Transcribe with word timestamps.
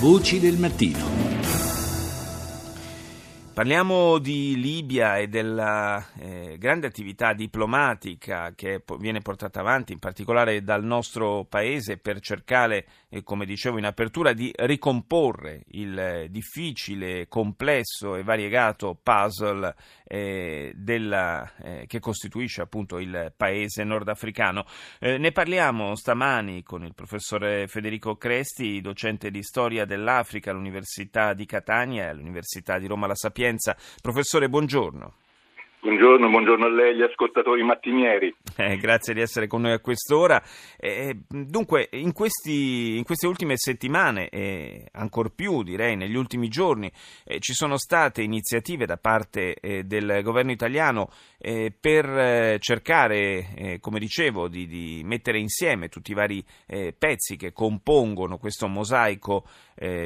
Voci 0.00 0.40
del 0.40 0.56
mattino. 0.56 1.29
Parliamo 3.60 4.16
di 4.16 4.58
Libia 4.58 5.18
e 5.18 5.28
della 5.28 6.02
eh, 6.18 6.56
grande 6.58 6.86
attività 6.86 7.34
diplomatica 7.34 8.54
che 8.54 8.82
viene 8.98 9.20
portata 9.20 9.60
avanti, 9.60 9.92
in 9.92 9.98
particolare 9.98 10.62
dal 10.62 10.82
nostro 10.82 11.44
paese, 11.44 11.98
per 11.98 12.20
cercare, 12.20 12.86
eh, 13.10 13.22
come 13.22 13.44
dicevo 13.44 13.76
in 13.76 13.84
apertura, 13.84 14.32
di 14.32 14.50
ricomporre 14.60 15.64
il 15.72 15.98
eh, 15.98 16.28
difficile, 16.30 17.28
complesso 17.28 18.16
e 18.16 18.22
variegato 18.22 18.98
puzzle 19.02 19.74
eh, 20.04 20.72
della, 20.74 21.52
eh, 21.62 21.84
che 21.86 22.00
costituisce 22.00 22.62
appunto 22.62 22.98
il 22.98 23.30
paese 23.36 23.84
nordafricano. 23.84 24.64
Eh, 24.98 25.18
ne 25.18 25.32
parliamo 25.32 25.94
stamani 25.96 26.62
con 26.62 26.82
il 26.82 26.94
professore 26.94 27.68
Federico 27.68 28.16
Cresti, 28.16 28.80
docente 28.80 29.30
di 29.30 29.42
storia 29.42 29.84
dell'Africa 29.84 30.50
all'Università 30.50 31.34
di 31.34 31.44
Catania 31.44 32.04
e 32.04 32.08
all'Università 32.08 32.78
di 32.78 32.86
Roma 32.86 33.06
La 33.06 33.14
Sapienza 33.14 33.48
Sapienza. 33.50 33.76
Professore, 34.00 34.48
buongiorno. 34.48 35.14
Buongiorno, 35.82 36.28
buongiorno, 36.28 36.66
a 36.66 36.68
lei, 36.68 36.94
gli 36.94 37.00
ascoltatori 37.00 37.62
mattinieri. 37.62 38.34
Eh, 38.54 38.76
grazie 38.76 39.14
di 39.14 39.22
essere 39.22 39.46
con 39.46 39.62
noi 39.62 39.72
a 39.72 39.78
quest'ora. 39.78 40.42
Eh, 40.76 41.20
dunque, 41.26 41.88
in, 41.92 42.12
questi, 42.12 42.98
in, 42.98 43.04
queste 43.04 43.26
ultime 43.26 43.54
settimane, 43.56 44.28
e 44.28 44.88
ancor 44.92 45.32
più 45.34 45.62
direi 45.62 45.96
negli 45.96 46.16
ultimi 46.16 46.48
giorni, 46.48 46.92
eh, 47.24 47.40
ci 47.40 47.54
sono 47.54 47.78
state 47.78 48.20
iniziative 48.20 48.84
da 48.84 48.98
parte 48.98 49.54
eh, 49.54 49.84
del 49.84 50.20
governo 50.22 50.50
italiano 50.50 51.08
eh, 51.38 51.72
per 51.80 52.04
eh, 52.04 52.58
cercare, 52.60 53.78
come 53.80 53.98
dicevo, 53.98 54.48
di, 54.48 54.66
di, 54.66 55.00
mettere 55.02 55.38
insieme 55.38 55.88
tutti 55.88 56.10
i 56.10 56.14
vari 56.14 56.44
pezzi 56.66 57.36
che 57.36 57.52
compongono 57.52 58.36
questo 58.36 58.68
mosaico 58.68 59.44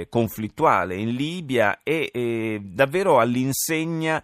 conflittuale 0.09 0.95
in 0.95 1.15
Libia 1.15 1.80
e 1.82 2.60
davvero 2.62 3.18
all'insegna, 3.18 4.23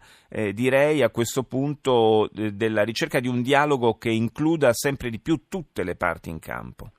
direi 0.52 1.02
a 1.02 1.10
questo 1.10 1.42
punto, 1.42 2.28
della 2.32 2.84
ricerca 2.84 3.18
di 3.18 3.28
un 3.28 3.42
dialogo 3.42 3.98
che 3.98 4.10
includa 4.10 4.72
sempre 4.72 5.10
di 5.10 5.18
più 5.20 5.48
tutte 5.48 5.82
le 5.82 5.96
parti 5.96 6.30
in 6.30 6.38
campo? 6.38 6.92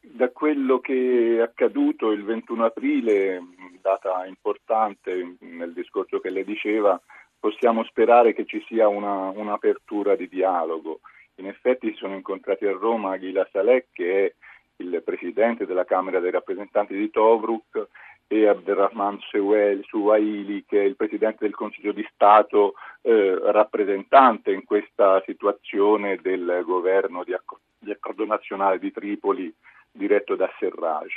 Da 0.00 0.30
quello 0.30 0.80
che 0.80 1.36
è 1.36 1.40
accaduto 1.40 2.10
il 2.10 2.24
21 2.24 2.64
aprile, 2.64 3.40
data 3.80 4.24
importante 4.26 5.36
nel 5.40 5.72
discorso 5.72 6.20
che 6.20 6.30
lei 6.30 6.44
diceva, 6.44 7.00
possiamo 7.38 7.84
sperare 7.84 8.34
che 8.34 8.44
ci 8.44 8.62
sia 8.66 8.88
una, 8.88 9.30
un'apertura 9.30 10.16
di 10.16 10.28
dialogo. 10.28 11.00
In 11.36 11.46
effetti 11.46 11.88
si 11.88 11.96
sono 11.96 12.14
incontrati 12.14 12.66
a 12.66 12.72
Roma 12.72 13.16
Ghila 13.16 13.48
Saleh, 13.50 13.88
che 13.92 14.26
è 14.26 14.34
il 14.76 15.02
presidente 15.02 15.66
della 15.66 15.84
Camera 15.84 16.20
dei 16.20 16.30
rappresentanti 16.30 16.94
di 16.94 17.10
Tobruk, 17.10 17.88
e 18.32 18.46
Abderrahman 18.46 19.18
Suwaili, 19.18 20.64
che 20.64 20.80
è 20.80 20.84
il 20.84 20.94
Presidente 20.94 21.38
del 21.40 21.54
Consiglio 21.56 21.90
di 21.90 22.08
Stato 22.14 22.74
eh, 23.02 23.36
rappresentante 23.50 24.52
in 24.52 24.62
questa 24.62 25.20
situazione 25.26 26.16
del 26.22 26.62
governo 26.64 27.24
di, 27.24 27.32
acc- 27.32 27.58
di, 27.76 27.90
accordo 27.90 28.24
nazionale 28.24 28.78
di 28.78 28.92
Tripoli 28.92 29.52
diretto 29.90 30.36
da 30.36 30.48
Serraj. 30.60 31.12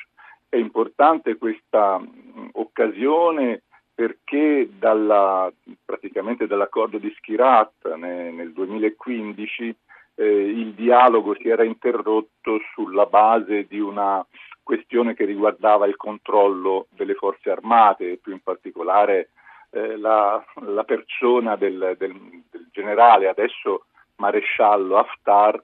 È 0.50 0.56
importante 0.56 1.38
questa 1.38 2.00
mh, 2.00 2.50
occasione 2.54 3.62
perché 3.94 4.70
dalla, 4.76 5.54
praticamente 5.86 6.48
dall'accordo 6.48 6.98
di 6.98 7.14
Schirat 7.16 7.94
ne, 7.94 8.32
nel 8.32 8.54
2015 8.54 9.76
eh, 10.16 10.26
il 10.26 10.74
dialogo 10.74 11.36
si 11.36 11.48
era 11.48 11.64
interrotto 11.64 12.60
sulla 12.74 13.06
base 13.06 13.68
di 13.68 13.80
una 13.80 14.26
questione 14.64 15.14
che 15.14 15.26
riguardava 15.26 15.86
il 15.86 15.98
controllo 15.98 16.88
delle 16.90 17.14
forze 17.14 17.52
armate 17.52 18.18
più 18.18 18.32
in 18.32 18.42
particolare 18.42 19.30
eh, 19.72 19.98
la, 19.98 20.44
la, 20.62 20.84
persona 20.84 21.56
del, 21.56 21.96
del, 21.98 22.44
del, 22.50 22.68
generale, 22.72 23.28
adesso 23.28 23.86
maresciallo 24.16 24.98
Haftar, 24.98 25.62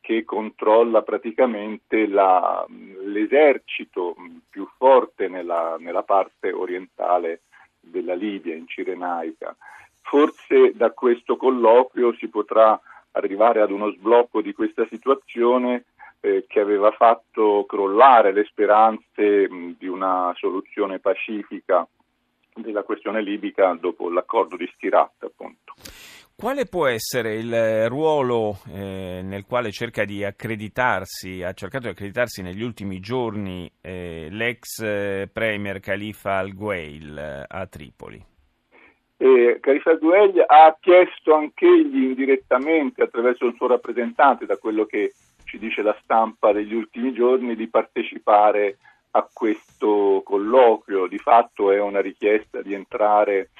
che 0.00 0.24
controlla 0.24 1.02
praticamente 1.02 2.06
la, 2.06 2.66
l'esercito 3.04 4.16
più 4.48 4.66
forte 4.76 5.28
nella, 5.28 5.76
nella, 5.78 6.02
parte 6.02 6.50
orientale 6.50 7.42
della 7.78 8.14
Libia, 8.14 8.54
in 8.54 8.66
Cirenaica. 8.66 9.54
Forse 10.00 10.72
da 10.74 10.90
questo 10.90 11.36
colloquio 11.36 12.14
si 12.14 12.28
potrà 12.28 12.80
arrivare 13.12 13.60
ad 13.60 13.70
uno 13.70 13.90
sblocco 13.92 14.40
di 14.40 14.52
questa 14.52 14.86
situazione 14.88 15.84
eh, 16.20 16.44
che 16.46 16.60
aveva 16.60 16.90
fatto 16.92 17.64
crollare 17.66 18.32
le 18.32 18.44
speranze 18.44 19.48
mh, 19.48 19.76
di 19.78 19.86
una 19.86 20.32
soluzione 20.36 20.98
pacifica 20.98 21.86
della 22.54 22.82
questione 22.82 23.22
libica 23.22 23.76
dopo 23.80 24.10
l'accordo 24.10 24.56
di 24.56 24.70
Stirat, 24.74 25.22
appunto. 25.22 25.74
Quale 26.40 26.64
può 26.64 26.86
essere 26.86 27.34
il 27.34 27.88
ruolo 27.90 28.56
eh, 28.72 29.20
nel 29.22 29.44
quale 29.44 29.70
cerca 29.70 30.04
di 30.04 30.24
accreditarsi, 30.24 31.42
ha 31.42 31.52
cercato 31.52 31.84
di 31.84 31.90
accreditarsi 31.90 32.40
negli 32.40 32.62
ultimi 32.62 32.98
giorni 32.98 33.70
eh, 33.82 34.28
l'ex 34.30 34.80
eh, 34.80 35.28
premier 35.30 35.80
Khalifa 35.80 36.38
al-Gweil 36.38 37.18
eh, 37.18 37.44
a 37.46 37.66
Tripoli? 37.66 38.24
Eh, 39.18 39.58
Khalifa 39.60 39.90
al-Gweil 39.90 40.42
ha 40.46 40.74
chiesto 40.80 41.34
anch'egli 41.34 42.04
indirettamente 42.04 43.02
attraverso 43.02 43.44
il 43.44 43.54
suo 43.56 43.66
rappresentante, 43.66 44.46
da 44.46 44.56
quello 44.56 44.86
che 44.86 45.12
ci 45.50 45.58
dice 45.58 45.82
la 45.82 45.98
stampa 46.00 46.52
degli 46.52 46.74
ultimi 46.74 47.12
giorni, 47.12 47.56
di 47.56 47.66
partecipare 47.66 48.78
a 49.10 49.28
questo 49.32 50.22
colloquio. 50.24 51.08
Di 51.08 51.18
fatto 51.18 51.72
è 51.72 51.80
una 51.80 52.00
richiesta 52.00 52.62
di 52.62 52.72
entrare 52.72 53.50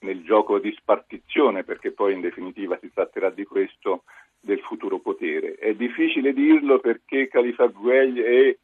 nel 0.00 0.22
gioco 0.22 0.58
di 0.58 0.70
spartizione, 0.78 1.64
perché 1.64 1.92
poi 1.92 2.12
in 2.12 2.20
definitiva 2.20 2.76
si 2.78 2.92
tratterà 2.92 3.30
di 3.30 3.46
questo 3.46 4.02
del 4.38 4.60
futuro 4.60 4.98
potere. 4.98 5.54
È 5.54 5.72
difficile 5.72 6.34
dirlo 6.34 6.80
perché 6.80 7.28
Khalifa 7.28 7.66
Guegli 7.66 8.20
è 8.20 8.46
eh, 8.48 8.58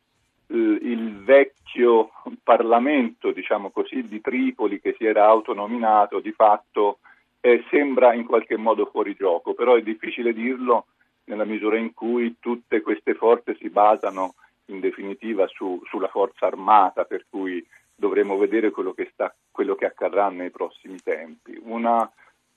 il 0.47 1.23
vecchio 1.25 2.11
Parlamento, 2.43 3.33
diciamo 3.33 3.71
così, 3.71 4.03
di 4.03 4.21
Tripoli 4.21 4.79
che 4.79 4.95
si 4.99 5.07
era 5.07 5.25
autonominato, 5.25 6.21
di 6.21 6.33
fatto 6.33 6.99
eh, 7.41 7.65
sembra 7.71 8.13
in 8.13 8.27
qualche 8.27 8.59
modo 8.59 8.85
fuori 8.85 9.15
gioco, 9.15 9.55
però 9.55 9.75
è 9.75 9.83
difficile 9.83 10.35
dirlo 10.35 10.87
nella 11.25 11.45
misura 11.45 11.77
in 11.79 11.93
cui 11.95 12.37
tutte 12.39 12.81
queste 12.81 13.15
forze 13.15 13.57
si 13.57 13.69
basano 13.71 14.35
in 14.67 14.81
definitiva 14.81 15.47
su, 15.49 15.81
sulla 15.87 16.09
forza 16.09 16.47
armata, 16.47 17.05
per 17.05 17.27
cui 17.29 17.65
dovremo 17.95 18.37
vedere 18.37 18.71
quello 18.71 18.93
che, 18.93 19.11
sta, 19.13 19.35
quello 19.51 19.75
che 19.75 19.87
accadrà 19.87 20.29
nei 20.29 20.51
prossimi 20.51 20.99
tempi. 21.03 21.59
Una 21.63 22.11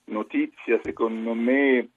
notizia 0.04 0.80
secondo 0.82 1.34
me 1.34 1.88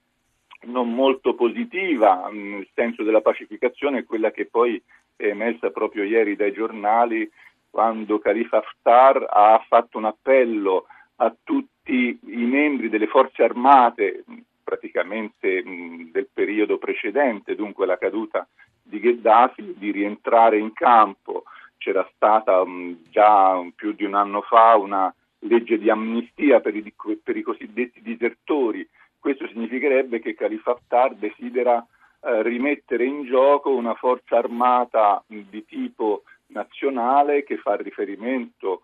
non 0.63 0.93
molto 0.93 1.33
positiva 1.33 2.29
nel 2.31 2.67
senso 2.73 3.03
della 3.03 3.21
pacificazione 3.21 3.99
è 3.99 4.03
quella 4.03 4.31
che 4.31 4.45
poi 4.45 4.81
è 5.15 5.27
emersa 5.27 5.71
proprio 5.71 6.03
ieri 6.03 6.35
dai 6.35 6.51
giornali 6.51 7.29
quando 7.69 8.19
Khalifa 8.19 8.57
Haftar 8.57 9.25
ha 9.29 9.63
fatto 9.67 9.97
un 9.97 10.05
appello 10.05 10.85
a 11.15 11.33
tutti 11.43 12.19
i 12.25 12.45
membri 12.45 12.89
delle 12.89 13.07
forze 13.07 13.43
armate 13.43 14.23
praticamente 14.71 15.61
del 15.63 16.29
periodo 16.31 16.77
precedente, 16.77 17.55
dunque 17.55 17.85
la 17.85 17.97
caduta 17.97 18.47
di 18.81 19.01
Gheddafi, 19.01 19.75
di 19.77 19.91
rientrare 19.91 20.57
in 20.57 20.71
campo. 20.71 21.43
C'era 21.77 22.09
stata 22.15 22.63
già 23.09 23.61
più 23.75 23.91
di 23.91 24.05
un 24.05 24.15
anno 24.15 24.41
fa 24.41 24.77
una 24.77 25.13
legge 25.39 25.77
di 25.77 25.89
amnistia 25.89 26.61
per 26.61 26.73
i, 26.73 26.93
per 27.21 27.35
i 27.35 27.41
cosiddetti 27.41 28.01
disertori. 28.01 28.87
Questo 29.19 29.45
significherebbe 29.47 30.19
che 30.19 30.35
Khalifa 30.35 30.71
Haftar 30.71 31.15
desidera 31.15 31.85
eh, 32.21 32.41
rimettere 32.43 33.03
in 33.03 33.25
gioco 33.25 33.71
una 33.71 33.95
forza 33.95 34.37
armata 34.37 35.21
di 35.27 35.65
tipo 35.65 36.23
nazionale 36.47 37.43
che 37.43 37.57
fa 37.57 37.75
riferimento 37.75 38.69
in 38.73 38.81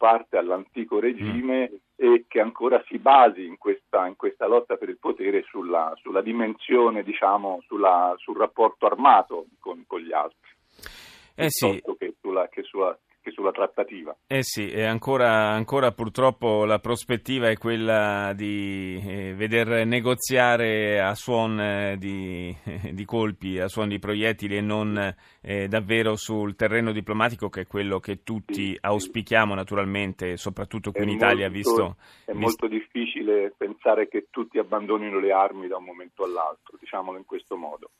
parte 0.00 0.38
all'antico 0.38 0.98
regime 0.98 1.70
mm. 1.70 1.76
e 1.94 2.24
che 2.26 2.40
ancora 2.40 2.82
si 2.86 2.96
basi 2.96 3.44
in 3.44 3.58
questa, 3.58 4.06
in 4.06 4.16
questa 4.16 4.46
lotta 4.46 4.76
per 4.76 4.88
il 4.88 4.96
potere 4.98 5.42
sulla, 5.42 5.92
sulla 6.00 6.22
dimensione, 6.22 7.02
diciamo, 7.02 7.60
sulla, 7.66 8.14
sul 8.16 8.38
rapporto 8.38 8.86
armato 8.86 9.44
con, 9.58 9.84
con 9.86 10.00
gli 10.00 10.10
altri. 10.10 10.50
Eh 11.34 11.50
sì. 11.50 11.82
che, 11.98 12.14
sulla, 12.18 12.48
che 12.48 12.62
sulla, 12.62 12.98
che 13.20 13.30
sulla 13.30 13.50
trattativa. 13.52 14.16
Eh 14.26 14.42
sì, 14.42 14.70
e 14.70 14.84
ancora, 14.84 15.50
ancora, 15.50 15.92
purtroppo 15.92 16.64
la 16.64 16.78
prospettiva 16.78 17.48
è 17.48 17.56
quella 17.56 18.32
di 18.34 19.00
eh, 19.04 19.34
veder 19.34 19.86
negoziare 19.86 21.00
a 21.00 21.14
suon 21.14 21.60
eh, 21.60 21.96
di, 21.98 22.54
eh, 22.64 22.92
di, 22.94 23.04
colpi, 23.04 23.58
a 23.58 23.68
suon 23.68 23.88
di 23.88 23.98
proiettili 23.98 24.56
e 24.56 24.60
non 24.60 25.14
eh, 25.42 25.68
davvero 25.68 26.16
sul 26.16 26.56
terreno 26.56 26.92
diplomatico 26.92 27.48
che 27.48 27.62
è 27.62 27.66
quello 27.66 27.98
che 28.00 28.22
tutti 28.22 28.54
sì, 28.54 28.78
auspichiamo 28.80 29.54
naturalmente, 29.54 30.36
soprattutto 30.36 30.90
qui 30.90 31.00
è 31.00 31.04
in 31.04 31.10
Italia. 31.10 31.50
Molto, 31.50 31.56
visto, 31.56 31.96
è 32.24 32.32
visto... 32.32 32.38
molto 32.38 32.66
difficile 32.68 33.52
pensare 33.56 34.08
che 34.08 34.26
tutti 34.30 34.58
abbandonino 34.58 35.18
le 35.18 35.32
armi 35.32 35.68
da 35.68 35.76
un 35.76 35.84
momento 35.84 36.24
all'altro, 36.24 36.76
diciamolo 36.78 37.18
in 37.18 37.24
questo 37.24 37.56
modo. 37.56 37.90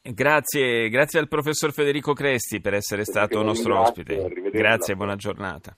Grazie, 0.00 0.88
grazie 0.88 1.18
al 1.18 1.28
professor 1.28 1.72
Federico 1.72 2.12
Cresti 2.12 2.60
per 2.60 2.74
essere 2.74 3.04
stato 3.04 3.42
nostro 3.42 3.80
ospite. 3.80 4.50
Grazie, 4.50 4.96
buona 4.96 5.16
giornata. 5.16 5.76